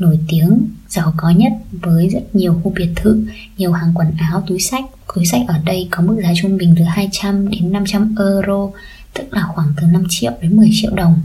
nổi 0.00 0.18
tiếng, 0.28 0.68
giàu 0.88 1.14
có 1.16 1.30
nhất 1.30 1.52
với 1.72 2.08
rất 2.08 2.34
nhiều 2.34 2.60
khu 2.64 2.72
biệt 2.76 2.88
thự, 2.96 3.26
nhiều 3.56 3.72
hàng 3.72 3.92
quần 3.94 4.08
áo, 4.18 4.42
túi 4.46 4.60
sách. 4.60 4.84
Túi 5.14 5.26
sách 5.26 5.42
ở 5.48 5.54
đây 5.64 5.88
có 5.90 6.02
mức 6.02 6.20
giá 6.22 6.32
trung 6.36 6.56
bình 6.58 6.74
từ 6.78 6.84
200 6.84 7.48
đến 7.48 7.72
500 7.72 8.14
euro, 8.18 8.68
tức 9.14 9.24
là 9.30 9.42
khoảng 9.42 9.72
từ 9.76 9.86
5 9.86 10.04
triệu 10.08 10.32
đến 10.42 10.56
10 10.56 10.68
triệu 10.72 10.94
đồng. 10.94 11.20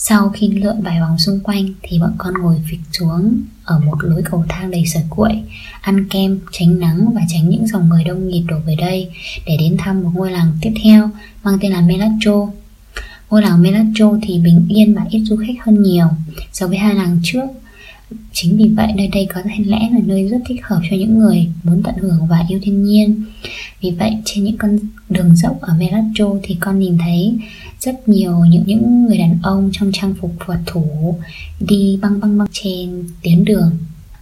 Sau 0.00 0.28
khi 0.28 0.48
lượn 0.48 0.80
vài 0.82 1.00
vòng 1.00 1.18
xung 1.18 1.40
quanh 1.40 1.66
thì 1.82 1.98
bọn 1.98 2.14
con 2.18 2.34
ngồi 2.34 2.56
phịch 2.70 2.80
xuống 2.92 3.40
ở 3.64 3.78
một 3.78 3.96
lối 4.00 4.22
cầu 4.30 4.44
thang 4.48 4.70
đầy 4.70 4.86
sợi 4.86 5.02
cuội, 5.10 5.42
ăn 5.80 6.08
kem, 6.08 6.40
tránh 6.52 6.80
nắng 6.80 7.12
và 7.14 7.20
tránh 7.28 7.48
những 7.48 7.66
dòng 7.66 7.88
người 7.88 8.04
đông 8.04 8.28
nghịt 8.28 8.44
đổ 8.48 8.56
về 8.66 8.76
đây 8.76 9.10
để 9.46 9.56
đến 9.60 9.76
thăm 9.78 10.02
một 10.02 10.10
ngôi 10.14 10.30
làng 10.30 10.58
tiếp 10.62 10.72
theo 10.84 11.10
mang 11.44 11.58
tên 11.60 11.72
là 11.72 11.80
Melacho. 11.80 12.48
Ngôi 13.30 13.42
làng 13.42 13.62
Melacho 13.62 14.18
thì 14.22 14.38
bình 14.38 14.66
yên 14.68 14.94
và 14.94 15.02
ít 15.10 15.20
du 15.24 15.36
khách 15.36 15.64
hơn 15.66 15.82
nhiều 15.82 16.06
so 16.52 16.66
với 16.66 16.78
hai 16.78 16.94
làng 16.94 17.20
trước. 17.22 17.46
Chính 18.32 18.56
vì 18.56 18.68
vậy 18.68 18.92
nơi 18.96 19.08
đây 19.08 19.26
có 19.34 19.42
thể 19.44 19.64
lẽ 19.64 19.88
là 19.92 19.98
nơi 20.06 20.28
rất 20.28 20.38
thích 20.48 20.60
hợp 20.62 20.80
cho 20.90 20.96
những 20.96 21.18
người 21.18 21.48
muốn 21.62 21.82
tận 21.82 21.94
hưởng 21.96 22.26
và 22.26 22.44
yêu 22.48 22.58
thiên 22.62 22.84
nhiên. 22.84 23.24
Vì 23.80 23.90
vậy, 23.90 24.16
trên 24.24 24.44
những 24.44 24.56
con 24.56 24.78
đường 25.08 25.36
dốc 25.36 25.60
ở 25.60 25.74
Melacho 25.74 26.34
thì 26.42 26.56
con 26.60 26.78
nhìn 26.78 26.98
thấy 26.98 27.34
rất 27.80 28.08
nhiều 28.08 28.44
những 28.50 28.62
những 28.66 29.06
người 29.06 29.18
đàn 29.18 29.38
ông 29.42 29.70
trong 29.72 29.90
trang 29.92 30.14
phục 30.20 30.34
vật 30.46 30.58
thủ 30.66 31.14
đi 31.60 31.98
băng 32.02 32.20
băng 32.20 32.38
băng 32.38 32.48
trên 32.52 33.04
tuyến 33.22 33.44
đường 33.44 33.70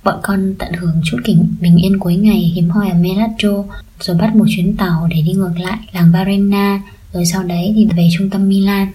bọn 0.05 0.19
con 0.23 0.55
tận 0.59 0.73
hưởng 0.73 1.01
chút 1.05 1.19
cảnh 1.25 1.47
bình 1.61 1.77
yên 1.77 1.99
cuối 1.99 2.17
ngày 2.17 2.53
hiếm 2.55 2.71
hoi 2.71 2.89
ở 2.89 2.95
Melacho 2.95 3.65
rồi 4.01 4.17
bắt 4.17 4.37
một 4.37 4.45
chuyến 4.49 4.77
tàu 4.77 5.09
để 5.11 5.23
đi 5.27 5.33
ngược 5.33 5.59
lại 5.59 5.79
làng 5.93 6.13
Varena 6.13 6.83
rồi 7.13 7.27
sau 7.27 7.43
đấy 7.43 7.73
thì 7.77 7.85
về 7.97 8.09
trung 8.19 8.31
tâm 8.31 8.49
Milan 8.49 8.89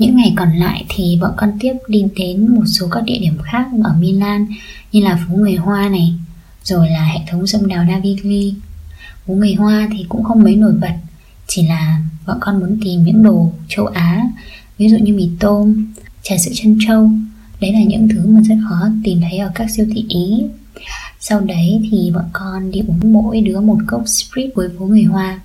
những 0.00 0.16
ngày 0.16 0.32
còn 0.36 0.52
lại 0.52 0.84
thì 0.88 1.18
bọn 1.20 1.30
con 1.36 1.52
tiếp 1.60 1.74
đi 1.88 2.04
đến 2.16 2.54
một 2.54 2.64
số 2.66 2.88
các 2.90 3.04
địa 3.04 3.18
điểm 3.18 3.38
khác 3.42 3.66
ở 3.84 3.94
Milan, 3.98 4.46
như 4.92 5.00
là 5.00 5.18
phố 5.28 5.34
người 5.34 5.54
Hoa 5.54 5.88
này, 5.88 6.14
rồi 6.64 6.90
là 6.90 7.04
hệ 7.04 7.18
thống 7.30 7.46
sông 7.46 7.68
đào 7.68 7.84
Navigli 7.84 8.54
phố 9.26 9.34
người 9.34 9.54
Hoa 9.54 9.88
thì 9.92 10.06
cũng 10.08 10.24
không 10.24 10.42
mấy 10.42 10.56
nổi 10.56 10.72
bật, 10.80 10.94
chỉ 11.46 11.62
là 11.66 12.02
bọn 12.26 12.38
con 12.40 12.60
muốn 12.60 12.78
tìm 12.84 13.04
những 13.04 13.22
đồ 13.22 13.52
châu 13.68 13.86
Á, 13.86 14.22
ví 14.78 14.88
dụ 14.88 14.96
như 14.96 15.14
mì 15.14 15.28
tôm, 15.40 15.92
trà 16.22 16.36
sữa 16.38 16.52
chân 16.54 16.78
trâu 16.86 17.10
đấy 17.60 17.72
là 17.72 17.80
những 17.86 18.08
thứ 18.08 18.26
mà 18.26 18.40
rất 18.42 18.56
khó 18.68 18.88
tìm 19.04 19.20
thấy 19.20 19.38
ở 19.38 19.50
các 19.54 19.70
siêu 19.70 19.86
thị 19.94 20.04
Ý 20.08 20.42
sau 21.20 21.40
đấy 21.40 21.88
thì 21.90 22.10
bọn 22.14 22.24
con 22.32 22.70
đi 22.70 22.80
uống 22.88 23.12
mỗi 23.12 23.40
đứa 23.40 23.60
một 23.60 23.78
cốc 23.86 24.02
sprit 24.06 24.50
với 24.54 24.68
phố 24.78 24.84
người 24.84 25.02
Hoa, 25.02 25.40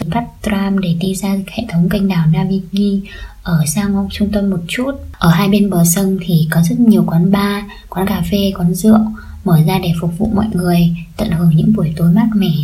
Rồi 0.00 0.10
bắt 0.14 0.24
tram 0.42 0.78
để 0.78 0.94
đi 1.00 1.14
ra 1.14 1.36
hệ 1.46 1.64
thống 1.68 1.88
kênh 1.88 2.08
đảo 2.08 2.26
Navigli. 2.32 3.00
Ở 3.46 3.64
sang 3.66 3.92
ngông 3.92 4.08
trung 4.10 4.30
tâm 4.32 4.50
một 4.50 4.60
chút 4.68 4.90
Ở 5.12 5.30
hai 5.30 5.48
bên 5.48 5.70
bờ 5.70 5.84
sông 5.84 6.18
thì 6.20 6.48
có 6.50 6.62
rất 6.62 6.80
nhiều 6.80 7.04
quán 7.06 7.30
bar, 7.30 7.64
quán 7.88 8.06
cà 8.06 8.22
phê, 8.30 8.52
quán 8.58 8.74
rượu 8.74 8.98
Mở 9.44 9.62
ra 9.66 9.78
để 9.78 9.92
phục 10.00 10.18
vụ 10.18 10.30
mọi 10.34 10.46
người 10.52 10.96
tận 11.16 11.30
hưởng 11.30 11.56
những 11.56 11.72
buổi 11.76 11.92
tối 11.96 12.12
mát 12.12 12.28
mẻ 12.34 12.56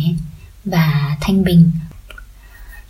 và 0.65 1.17
thanh 1.21 1.43
bình 1.43 1.71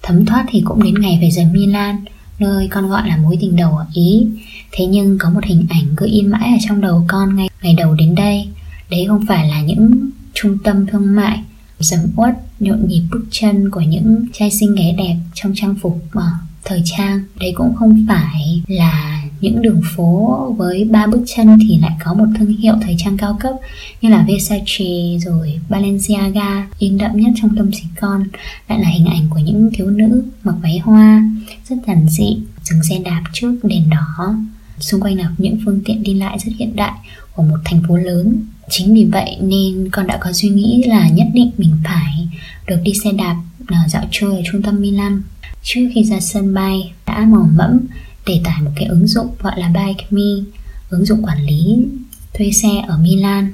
Thấm 0.01 0.25
thoát 0.25 0.45
thì 0.50 0.62
cũng 0.65 0.83
đến 0.83 0.93
ngày 1.01 1.19
về 1.21 1.29
rời 1.31 1.45
Milan 1.45 2.05
nơi 2.39 2.67
con 2.71 2.89
gọi 2.89 3.07
là 3.07 3.17
mối 3.17 3.38
tình 3.41 3.55
đầu 3.55 3.77
ở 3.77 3.85
Ý. 3.93 4.27
Thế 4.71 4.85
nhưng 4.85 5.17
có 5.19 5.29
một 5.29 5.43
hình 5.43 5.65
ảnh 5.69 5.85
cứ 5.97 6.05
in 6.05 6.27
mãi 6.27 6.50
ở 6.53 6.57
trong 6.67 6.81
đầu 6.81 7.05
con 7.07 7.35
ngay 7.35 7.50
ngày 7.62 7.73
đầu 7.73 7.95
đến 7.95 8.15
đây. 8.15 8.47
Đấy 8.89 9.05
không 9.07 9.25
phải 9.27 9.47
là 9.47 9.62
những 9.62 10.09
trung 10.33 10.57
tâm 10.63 10.85
thương 10.88 11.15
mại 11.15 11.39
sầm 11.79 12.00
uất 12.15 12.35
nhộn 12.59 12.88
nhịp 12.88 13.01
bước 13.12 13.25
chân 13.31 13.69
của 13.69 13.81
những 13.81 14.25
trai 14.33 14.51
xinh 14.51 14.75
ghé 14.75 14.95
đẹp 14.97 15.15
trong 15.33 15.53
trang 15.55 15.75
phục 15.81 16.05
mà 16.13 16.31
thời 16.65 16.82
trang, 16.86 17.24
đấy 17.39 17.51
cũng 17.55 17.75
không 17.75 18.05
phải 18.08 18.62
là 18.67 19.24
những 19.41 19.62
đường 19.62 19.82
phố 19.96 20.38
với 20.58 20.84
ba 20.84 21.08
bước 21.08 21.24
chân 21.36 21.58
thì 21.62 21.77
lại 21.77 21.91
có 22.03 22.13
một 22.13 22.25
thương 22.39 22.58
hiệu 22.58 22.74
thời 22.82 22.96
trang 22.98 23.17
cao 23.17 23.38
cấp 23.39 23.53
như 24.01 24.10
là 24.10 24.25
Versace 24.27 25.17
rồi 25.20 25.60
Balenciaga, 25.70 26.67
in 26.79 26.98
đậm 26.98 27.12
nhất 27.13 27.32
trong 27.41 27.55
tâm 27.55 27.72
trí 27.72 27.84
con. 28.01 28.24
Lại 28.70 28.79
là 28.79 28.89
hình 28.89 29.05
ảnh 29.05 29.27
của 29.29 29.39
những 29.39 29.70
thiếu 29.74 29.89
nữ 29.89 30.24
mặc 30.43 30.55
váy 30.63 30.77
hoa, 30.77 31.24
rất 31.70 31.75
giản 31.88 32.05
dị 32.10 32.38
dừng 32.63 32.84
xe 32.84 33.00
đạp 33.05 33.24
trước 33.34 33.55
đèn 33.63 33.89
đỏ. 33.89 34.36
Xung 34.79 35.01
quanh 35.01 35.17
là 35.17 35.32
những 35.38 35.58
phương 35.65 35.82
tiện 35.86 36.03
đi 36.03 36.13
lại 36.13 36.38
rất 36.39 36.51
hiện 36.60 36.75
đại 36.75 36.93
của 37.36 37.43
một 37.43 37.58
thành 37.65 37.82
phố 37.88 37.98
lớn. 37.98 38.46
Chính 38.70 38.93
vì 38.93 39.05
vậy 39.05 39.38
nên 39.41 39.89
con 39.91 40.08
đã 40.08 40.17
có 40.22 40.32
suy 40.34 40.50
nghĩ 40.50 40.84
là 40.88 41.10
nhất 41.10 41.27
định 41.34 41.51
mình 41.58 41.72
phải 41.84 42.27
được 42.67 42.77
đi 42.84 42.93
xe 43.03 43.12
đạp 43.12 43.36
à, 43.67 43.86
dạo 43.88 44.03
chơi 44.12 44.36
ở 44.36 44.41
trung 44.51 44.62
tâm 44.62 44.82
Milan 44.82 45.22
trước 45.63 45.89
khi 45.96 46.03
ra 46.03 46.20
sân 46.20 46.53
bay 46.53 46.93
đã 47.05 47.25
mò 47.25 47.46
mẫm 47.55 47.79
để 48.25 48.41
tải 48.43 48.62
một 48.62 48.72
cái 48.75 48.86
ứng 48.86 49.08
dụng 49.08 49.27
gọi 49.41 49.60
là 49.60 49.67
Bike 49.67 50.05
Me 50.10 50.43
ứng 50.89 51.05
dụng 51.05 51.24
quản 51.24 51.46
lý 51.46 51.86
thuê 52.34 52.51
xe 52.51 52.70
ở 52.88 52.98
Milan. 52.98 53.53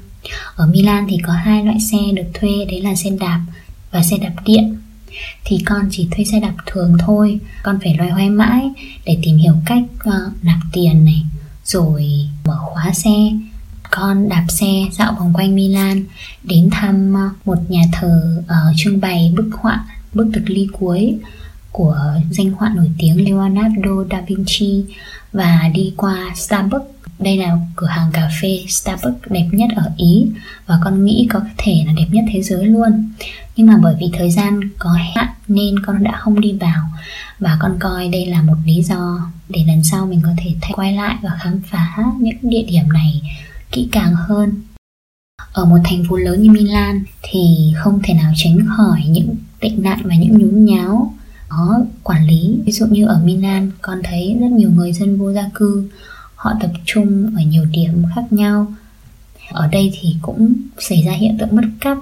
Ở 0.54 0.66
Milan 0.66 1.06
thì 1.10 1.18
có 1.26 1.32
hai 1.32 1.64
loại 1.64 1.80
xe 1.80 1.98
được 2.14 2.30
thuê 2.34 2.50
đấy 2.70 2.80
là 2.80 2.94
xe 2.94 3.10
đạp 3.20 3.40
và 3.90 4.02
xe 4.02 4.18
đạp 4.18 4.34
điện. 4.44 4.76
Thì 5.44 5.58
con 5.66 5.88
chỉ 5.90 6.08
thuê 6.10 6.24
xe 6.24 6.40
đạp 6.40 6.54
thường 6.66 6.96
thôi 6.98 7.40
con 7.62 7.78
phải 7.82 7.94
loay 7.94 8.10
hoay 8.10 8.30
mãi 8.30 8.70
để 9.04 9.18
tìm 9.22 9.36
hiểu 9.36 9.54
cách 9.66 9.82
uh, 10.08 10.44
nạp 10.44 10.58
tiền 10.72 11.04
này 11.04 11.22
rồi 11.64 12.08
mở 12.44 12.56
khóa 12.60 12.92
xe. 12.92 13.32
Con 13.90 14.28
đạp 14.28 14.44
xe 14.48 14.84
dạo 14.92 15.16
vòng 15.18 15.32
quanh 15.34 15.54
Milan 15.54 16.04
đến 16.44 16.68
thăm 16.72 17.14
uh, 17.14 17.46
một 17.46 17.58
nhà 17.68 17.82
thờ 17.92 18.42
ở 18.46 18.72
trưng 18.76 19.00
bày 19.00 19.32
bức 19.36 19.50
họa 19.52 19.84
bức 20.14 20.30
thực 20.34 20.44
ly 20.46 20.68
cuối 20.72 21.18
của 21.72 21.98
danh 22.30 22.50
họa 22.50 22.68
nổi 22.68 22.90
tiếng 22.98 23.24
Leonardo 23.24 24.04
da 24.10 24.20
Vinci 24.26 24.84
và 25.32 25.70
đi 25.74 25.92
qua 25.96 26.16
Starbucks. 26.34 26.84
Đây 27.18 27.36
là 27.36 27.58
cửa 27.76 27.86
hàng 27.86 28.10
cà 28.12 28.30
phê 28.42 28.64
Starbucks 28.68 29.30
đẹp 29.30 29.48
nhất 29.52 29.70
ở 29.76 29.90
Ý 29.96 30.26
và 30.66 30.78
con 30.84 31.04
nghĩ 31.04 31.28
có 31.30 31.40
thể 31.58 31.84
là 31.86 31.92
đẹp 31.96 32.06
nhất 32.10 32.24
thế 32.32 32.42
giới 32.42 32.66
luôn. 32.66 33.12
Nhưng 33.56 33.66
mà 33.66 33.76
bởi 33.82 33.94
vì 34.00 34.10
thời 34.12 34.30
gian 34.30 34.60
có 34.78 34.90
hạn 34.90 35.28
nên 35.48 35.78
con 35.86 36.04
đã 36.04 36.12
không 36.18 36.40
đi 36.40 36.52
vào 36.52 36.84
và 37.38 37.56
con 37.60 37.76
coi 37.80 38.08
đây 38.08 38.26
là 38.26 38.42
một 38.42 38.56
lý 38.64 38.82
do 38.82 39.30
để 39.48 39.64
lần 39.66 39.84
sau 39.84 40.06
mình 40.06 40.20
có 40.24 40.30
thể 40.36 40.54
thay 40.60 40.72
quay 40.74 40.92
lại 40.92 41.16
và 41.22 41.30
khám 41.40 41.60
phá 41.70 41.96
những 42.20 42.36
địa 42.42 42.62
điểm 42.68 42.88
này 42.92 43.22
kỹ 43.72 43.88
càng 43.92 44.14
hơn. 44.14 44.62
Ở 45.52 45.64
một 45.64 45.78
thành 45.84 46.04
phố 46.08 46.16
lớn 46.16 46.42
như 46.42 46.50
Milan 46.50 47.04
thì 47.22 47.72
không 47.76 48.00
thể 48.02 48.14
nào 48.14 48.32
tránh 48.36 48.58
khỏi 48.76 49.02
những 49.08 49.34
tệ 49.60 49.70
nạn 49.70 50.00
và 50.04 50.14
những 50.14 50.38
nhún 50.38 50.64
nháo 50.64 51.14
có 51.50 51.80
quản 52.02 52.26
lý. 52.26 52.58
Ví 52.64 52.72
dụ 52.72 52.86
như 52.86 53.06
ở 53.06 53.20
Milan, 53.24 53.70
con 53.82 54.00
thấy 54.04 54.36
rất 54.40 54.50
nhiều 54.50 54.70
người 54.70 54.92
dân 54.92 55.18
vô 55.18 55.32
gia 55.32 55.50
cư. 55.54 55.90
Họ 56.34 56.52
tập 56.60 56.70
trung 56.84 57.32
ở 57.36 57.42
nhiều 57.42 57.64
điểm 57.64 58.02
khác 58.14 58.24
nhau. 58.30 58.72
Ở 59.52 59.66
đây 59.66 59.92
thì 60.00 60.14
cũng 60.22 60.52
xảy 60.78 61.02
ra 61.02 61.12
hiện 61.12 61.38
tượng 61.38 61.56
mất 61.56 61.64
cắp. 61.80 61.98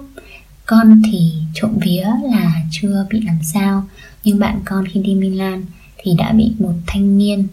Con 0.67 1.03
thì 1.13 1.33
trộm 1.55 1.71
vía 1.81 2.07
là 2.33 2.53
chưa 2.71 3.07
bị 3.11 3.21
làm 3.21 3.39
sao. 3.43 3.85
Nhưng 4.25 4.39
bạn 4.39 4.61
con 4.65 4.85
khi 4.87 5.01
đi 5.01 5.15
Milan 5.15 5.65
thì 5.99 6.15
đã 6.19 6.33
bị 6.33 6.53
một 6.59 6.75
thanh 6.87 7.19
niên 7.19 7.47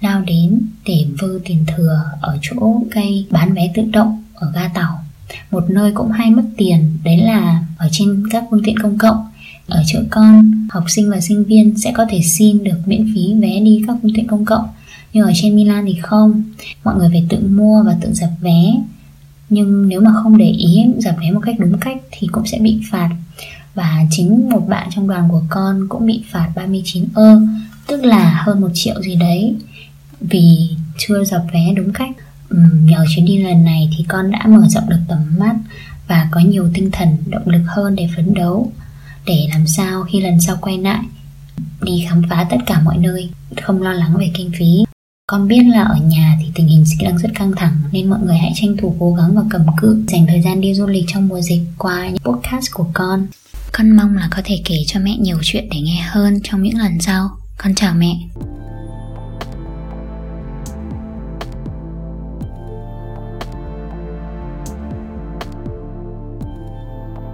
lao 0.00 0.22
đến 0.22 0.60
để 0.86 1.06
vơ 1.18 1.28
tiền 1.44 1.64
thừa 1.76 2.04
ở 2.20 2.38
chỗ 2.42 2.82
cây 2.90 3.26
bán 3.30 3.54
vé 3.54 3.72
tự 3.74 3.82
động 3.82 4.24
ở 4.34 4.52
ga 4.54 4.68
tàu. 4.68 5.04
Một 5.50 5.64
nơi 5.70 5.92
cũng 5.94 6.10
hay 6.10 6.30
mất 6.30 6.44
tiền, 6.56 6.98
đấy 7.04 7.16
là 7.16 7.64
ở 7.78 7.88
trên 7.92 8.24
các 8.30 8.44
phương 8.50 8.62
tiện 8.64 8.78
công 8.78 8.98
cộng 8.98 9.26
ở 9.68 9.82
chỗ 9.86 9.98
con, 10.10 10.52
học 10.70 10.84
sinh 10.88 11.10
và 11.10 11.20
sinh 11.20 11.44
viên 11.44 11.78
sẽ 11.78 11.92
có 11.96 12.06
thể 12.08 12.20
xin 12.22 12.64
được 12.64 12.78
miễn 12.86 13.12
phí 13.14 13.34
vé 13.34 13.60
đi 13.60 13.82
các 13.86 13.96
phương 14.02 14.12
tiện 14.14 14.26
công 14.26 14.44
cộng. 14.44 14.68
Nhưng 15.12 15.24
ở 15.26 15.32
trên 15.34 15.56
Milan 15.56 15.84
thì 15.86 15.94
không. 16.02 16.42
Mọi 16.84 16.96
người 16.96 17.08
phải 17.08 17.26
tự 17.28 17.38
mua 17.48 17.82
và 17.82 17.96
tự 18.00 18.12
dập 18.12 18.30
vé. 18.40 18.74
Nhưng 19.50 19.88
nếu 19.88 20.00
mà 20.00 20.10
không 20.22 20.38
để 20.38 20.50
ý, 20.50 20.84
dập 20.98 21.16
vé 21.20 21.30
một 21.30 21.40
cách 21.40 21.56
đúng 21.58 21.78
cách 21.80 21.96
thì 22.10 22.26
cũng 22.32 22.46
sẽ 22.46 22.58
bị 22.58 22.80
phạt. 22.90 23.10
Và 23.74 23.98
chính 24.10 24.50
một 24.50 24.68
bạn 24.68 24.88
trong 24.94 25.08
đoàn 25.08 25.28
của 25.30 25.42
con 25.48 25.88
cũng 25.88 26.06
bị 26.06 26.22
phạt 26.30 26.52
39 26.56 27.04
ơ, 27.14 27.40
tức 27.86 28.04
là 28.04 28.42
hơn 28.46 28.60
một 28.60 28.70
triệu 28.74 29.02
gì 29.02 29.14
đấy, 29.14 29.54
vì 30.20 30.68
chưa 30.98 31.24
dập 31.24 31.44
vé 31.52 31.72
đúng 31.76 31.92
cách. 31.92 32.10
Nhờ 32.84 33.04
chuyến 33.14 33.26
đi 33.26 33.38
lần 33.38 33.64
này 33.64 33.90
thì 33.96 34.04
con 34.08 34.30
đã 34.30 34.46
mở 34.46 34.66
rộng 34.68 34.88
được 34.88 35.00
tầm 35.08 35.18
mắt 35.38 35.56
và 36.08 36.28
có 36.30 36.40
nhiều 36.40 36.70
tinh 36.74 36.90
thần, 36.92 37.08
động 37.26 37.48
lực 37.48 37.62
hơn 37.66 37.96
để 37.96 38.08
phấn 38.16 38.34
đấu 38.34 38.72
để 39.28 39.46
làm 39.50 39.66
sao 39.66 40.04
khi 40.04 40.20
lần 40.20 40.40
sau 40.40 40.56
quay 40.60 40.78
lại, 40.78 41.04
đi 41.82 42.04
khám 42.08 42.22
phá 42.30 42.46
tất 42.50 42.56
cả 42.66 42.80
mọi 42.80 42.96
nơi, 42.96 43.30
không 43.62 43.82
lo 43.82 43.92
lắng 43.92 44.16
về 44.18 44.30
kinh 44.34 44.50
phí. 44.58 44.84
Con 45.26 45.48
biết 45.48 45.62
là 45.66 45.82
ở 45.82 45.96
nhà 45.96 46.38
thì 46.40 46.46
tình 46.54 46.68
hình 46.68 46.84
dịch 46.84 46.98
đang 47.02 47.18
rất 47.18 47.28
căng 47.34 47.52
thẳng, 47.56 47.76
nên 47.92 48.10
mọi 48.10 48.18
người 48.20 48.36
hãy 48.36 48.52
tranh 48.54 48.76
thủ 48.76 48.96
cố 49.00 49.14
gắng 49.14 49.36
và 49.36 49.42
cầm 49.50 49.66
cự, 49.80 50.04
dành 50.08 50.26
thời 50.26 50.42
gian 50.42 50.60
đi 50.60 50.74
du 50.74 50.86
lịch 50.86 51.04
trong 51.08 51.28
mùa 51.28 51.40
dịch 51.40 51.62
qua 51.78 52.08
những 52.08 52.22
podcast 52.24 52.72
của 52.72 52.86
con. 52.92 53.26
Con 53.72 53.96
mong 53.96 54.16
là 54.16 54.28
có 54.30 54.42
thể 54.44 54.62
kể 54.64 54.76
cho 54.86 55.00
mẹ 55.00 55.16
nhiều 55.16 55.38
chuyện 55.42 55.68
để 55.70 55.80
nghe 55.80 56.02
hơn 56.08 56.40
trong 56.44 56.62
những 56.62 56.78
lần 56.78 57.00
sau. 57.00 57.30
Con 57.58 57.74
chào 57.74 57.94
mẹ. 57.94 58.14